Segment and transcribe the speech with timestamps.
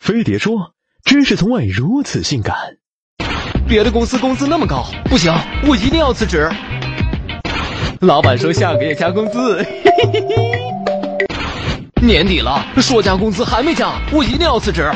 [0.00, 0.72] 飞碟说
[1.04, 2.56] ：“知识从未如此性感。”
[3.68, 5.30] 别的公司工资那么高，不行，
[5.68, 6.50] 我一定要辞职。
[8.00, 9.62] 老板说下个月加工资。
[12.00, 14.90] 年底了，说加工资还没加，我一定要辞职。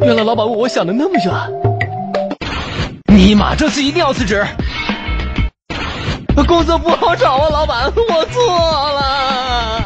[0.00, 1.32] 原来老板为我想的那么远。
[3.16, 4.44] 尼玛，这次一定要辞职。
[6.48, 8.42] 工作不好找啊，老板，我错
[8.92, 9.83] 了。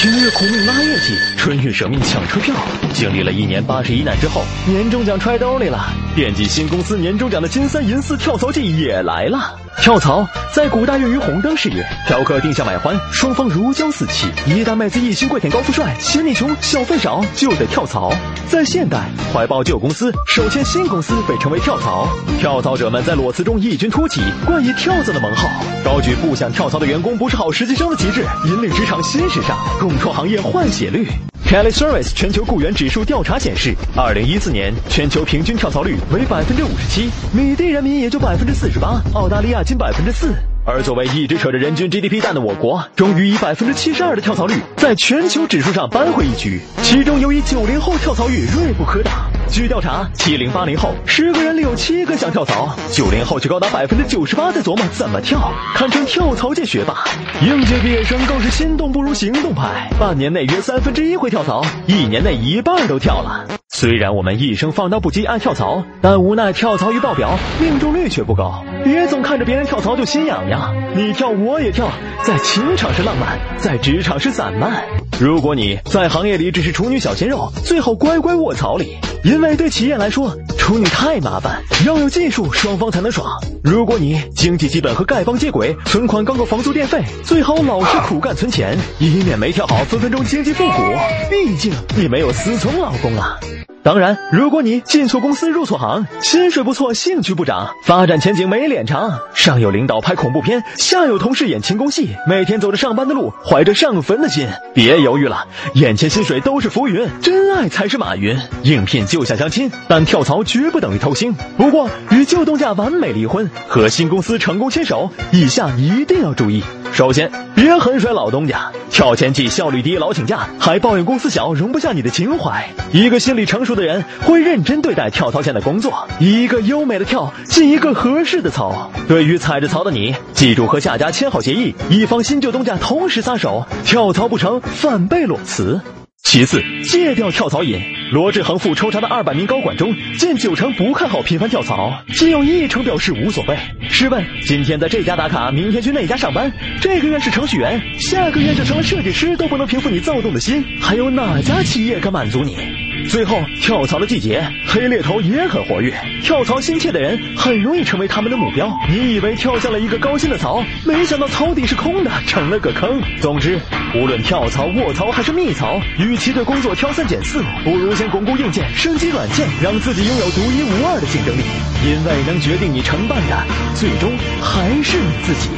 [0.00, 2.54] 平日苦命拉业绩，春运舍命抢车票，
[2.94, 5.92] 经历了一年八十一难之后，年终奖揣兜里了。
[6.14, 9.58] 惦记新公司年终奖的金三银四跳槽季也来了。
[9.80, 14.28] 跳槽在古代用于红灯事业，嫖客定下买欢，双方如胶似漆。
[14.46, 18.12] 一旦妹子一心跪舔高富帅，嫌你穷小费少，就得跳槽。
[18.48, 22.08] 在现代，怀抱旧公司，手牵新公司，被称为跳槽。
[22.40, 25.48] 跳槽者们在裸辞中异军突起，冠以跳蚤的门号，
[25.84, 29.56] 高举不想跳槽的员工不是好实习生的旗帜，引领职场新时尚，
[29.88, 31.08] 共创行业换血率。
[31.46, 40.34] Kelly Service 全球雇员指数调查显示，二零一四年全球平均跳槽率为百分之五十七，米地人民也就百分之四十八，澳大利亚近百分之四。
[40.66, 46.60] 而作为一直扯着人均 GDP 蛋的我国，终于以百分之七十二的跳槽率，在全球指数上扳回一局。
[46.82, 49.27] 其中尤以九零后跳槽率锐不可挡。
[49.50, 57.04] 据调查，七零八零后十个人里有七个想跳槽，九零后却高达百分之九十八在琢磨怎么跳，堪称跳槽界学霸。
[57.42, 63.46] 应届毕业生更是心动不如行动派，半年内约三分之一会跳槽，一年内一半都跳了。
[63.68, 68.62] 虽然我们一生放荡不羁爱跳槽，但无奈跳槽一爆表，命中率却不高。
[68.84, 71.88] 别总看着别人跳槽就心痒痒，你跳我也跳，
[72.22, 74.84] 在情场是浪漫，在职场是散漫。
[75.20, 78.96] 如果你在行业里只是处女小鲜肉，最好乖乖卧槽里。
[79.24, 83.26] 因为对企业来说，处女太麻烦，要有技术，双方才能爽。
[83.62, 90.82] 如果你经济基本和丐帮接轨，存款刚够房租电费，最好老实苦干存钱，以免没跳好分分钟经济复古。
[91.30, 93.38] 毕竟你没有思聪老公啊。
[93.80, 108.36] 当然，如果你进错公司入错行，薪水不错，兴趣不长，发展前景没脸长，上有领导拍恐怖片，下有同事演轻功戏，每天走着上班的路，怀着上坟的心，别犹豫了，眼前薪水都是浮云，真爱才是马云。
[108.62, 111.32] 应聘就像相亲，但跳槽绝不等于偷腥。
[111.56, 116.62] 不过与旧东家完美离婚，和新公司成功牵手，以下一定要注意。
[116.92, 122.68] 首先，别狠甩老东家，跳前既效率低，老请假，还抱怨公司小，容不下你的情怀。
[122.92, 128.90] 一个心理成熟的人会认真对待跳槽前的工作，一个优美的跳进一个合适的槽。
[129.06, 135.80] 对于踩着槽的你，记住和下家签好协议，以防新旧东家同时撒手，跳槽不成反被裸辞。
[136.24, 137.80] 其次，戒掉跳槽瘾。
[138.10, 143.56] 罗志恒复抽查的二百名高管中，近九成不看好频繁跳槽，仅有一成表示无所谓。
[143.90, 152.87] 试问，今天在这家打卡，明天去那家上班，这个月是程序员，下个月就成了设计师，都不能平复你躁动的心，还有哪家企业敢满足你？
[153.08, 155.92] 最后，跳槽的季节，黑猎头也很活跃。
[156.22, 158.70] 跳槽心切的人很容易成为他们的目标。
[158.88, 163.00] 你以为跳下了一个高薪的槽，没想到槽底是空的，成了个坑。
[163.18, 163.58] 总之，
[163.94, 171.40] 无论跳槽、卧槽还是密槽，与其对工作挑三拣四，不如先巩固硬件，升级软件，让自己拥有独一无二的竞争力。
[171.86, 175.48] 因为能决定你成败的，最终还是你自己。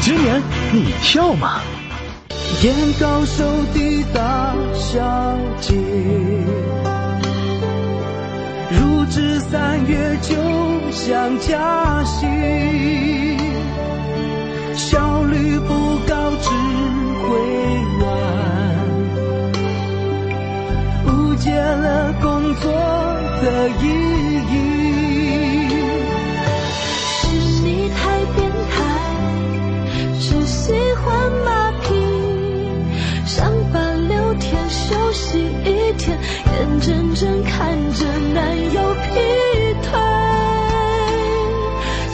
[0.00, 0.42] 今年
[0.72, 1.60] 你跳吗？
[2.62, 5.74] 眼高手低大小姐，
[8.70, 10.34] 入职三月就
[10.90, 12.26] 想加薪，
[14.74, 16.48] 效率不高只
[17.22, 17.28] 会
[18.00, 18.08] 晚，
[21.06, 22.72] 误解了工作
[23.42, 23.84] 的意
[24.50, 24.75] 义。
[36.56, 39.10] 眼睁睁看着男友劈
[39.82, 39.90] 腿，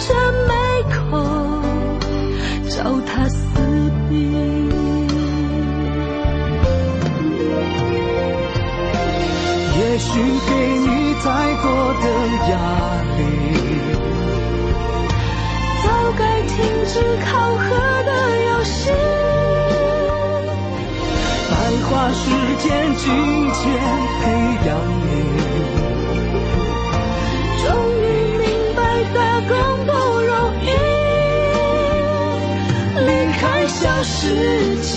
[0.00, 0.12] 却
[0.48, 0.50] 没
[0.90, 1.00] 空
[2.68, 2.74] 找
[3.06, 3.38] 他撕
[4.08, 4.10] 逼。
[9.78, 10.10] 也许
[10.48, 10.50] 给
[10.80, 10.86] 你
[11.22, 11.26] 再
[11.62, 11.64] 多
[12.02, 12.04] 的
[12.50, 12.52] 压
[13.16, 13.20] 力，
[15.84, 15.86] 早
[16.18, 16.50] 该停
[16.86, 16.92] 止
[17.24, 17.64] 考核
[18.02, 18.10] 的
[18.44, 18.90] 游戏。
[22.02, 22.26] 把时
[22.58, 23.06] 间、金
[23.52, 23.62] 钱
[24.18, 24.22] 培
[24.66, 24.68] 养
[25.02, 25.06] 你，
[27.62, 27.64] 终
[27.94, 28.02] 于
[28.38, 28.44] 明
[28.74, 28.80] 白
[29.14, 29.50] 打工
[29.86, 29.88] 不
[30.20, 30.34] 容
[30.64, 30.66] 易。
[33.06, 33.08] 离
[33.38, 34.18] 开小世
[34.80, 34.90] 界，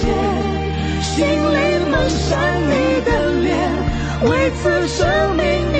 [1.03, 1.55] 心里
[1.91, 2.25] 蒙上
[2.71, 2.73] 你
[3.05, 3.53] 的脸，
[4.23, 5.05] 为此生
[5.37, 5.77] 命你。